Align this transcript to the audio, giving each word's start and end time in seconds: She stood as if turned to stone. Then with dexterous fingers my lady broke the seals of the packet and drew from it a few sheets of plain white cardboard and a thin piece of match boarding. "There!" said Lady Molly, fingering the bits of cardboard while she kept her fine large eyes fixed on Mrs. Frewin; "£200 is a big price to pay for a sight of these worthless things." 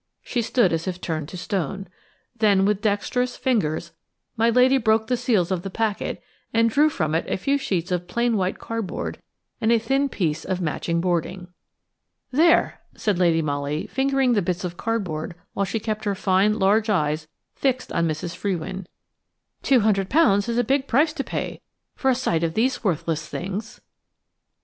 She 0.23 0.41
stood 0.41 0.73
as 0.73 0.87
if 0.87 0.99
turned 0.99 1.29
to 1.29 1.37
stone. 1.37 1.87
Then 2.35 2.65
with 2.65 2.81
dexterous 2.81 3.37
fingers 3.37 3.91
my 4.35 4.49
lady 4.49 4.79
broke 4.79 5.05
the 5.05 5.15
seals 5.15 5.51
of 5.51 5.61
the 5.61 5.69
packet 5.69 6.23
and 6.51 6.71
drew 6.71 6.89
from 6.89 7.13
it 7.13 7.25
a 7.29 7.37
few 7.37 7.59
sheets 7.59 7.91
of 7.91 8.07
plain 8.07 8.35
white 8.35 8.57
cardboard 8.57 9.21
and 9.61 9.71
a 9.71 9.77
thin 9.77 10.09
piece 10.09 10.43
of 10.43 10.59
match 10.59 10.89
boarding. 10.95 11.49
"There!" 12.31 12.81
said 12.95 13.19
Lady 13.19 13.43
Molly, 13.43 13.85
fingering 13.85 14.33
the 14.33 14.41
bits 14.41 14.63
of 14.63 14.75
cardboard 14.75 15.35
while 15.53 15.65
she 15.67 15.79
kept 15.79 16.05
her 16.05 16.15
fine 16.15 16.57
large 16.57 16.89
eyes 16.89 17.27
fixed 17.53 17.91
on 17.91 18.07
Mrs. 18.07 18.35
Frewin; 18.35 18.87
"£200 19.61 20.49
is 20.49 20.57
a 20.57 20.63
big 20.63 20.87
price 20.87 21.13
to 21.13 21.23
pay 21.23 21.61
for 21.95 22.09
a 22.09 22.15
sight 22.15 22.43
of 22.43 22.55
these 22.55 22.83
worthless 22.83 23.29
things." 23.29 23.81